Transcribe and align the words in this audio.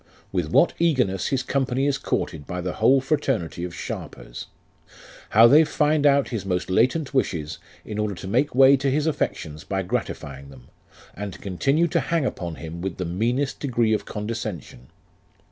With 0.31 0.49
what 0.49 0.73
eagerness 0.79 1.27
his 1.27 1.43
company 1.43 1.85
is 1.85 1.99
courted 1.99 2.47
by 2.47 2.59
the 2.59 2.73
whole 2.73 3.01
fraternity 3.01 3.63
of 3.63 3.75
sharpers; 3.75 4.47
how 5.29 5.45
they 5.45 5.63
find 5.63 6.07
out 6.07 6.29
his 6.29 6.43
most 6.43 6.71
latent 6.71 7.13
wishes, 7.13 7.59
in 7.85 7.99
order 7.99 8.15
to 8.15 8.27
make 8.27 8.55
way 8.55 8.75
to 8.77 8.89
his 8.89 9.05
affections 9.05 9.63
by 9.63 9.83
gratifying 9.83 10.49
them, 10.49 10.69
and 11.13 11.39
continue 11.39 11.87
to 11.89 11.99
hang 11.99 12.25
upon 12.25 12.55
him 12.55 12.81
with 12.81 12.97
the 12.97 13.05
meanest 13.05 13.59
degree 13.59 13.93
of 13.93 14.05
conde 14.05 14.31
scension. 14.31 14.87